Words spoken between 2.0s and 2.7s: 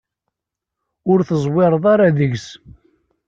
deg-s.